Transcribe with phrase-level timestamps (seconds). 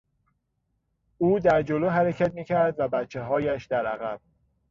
[1.17, 4.21] او در جلو حرکت میکرد و بچههایش در عقب.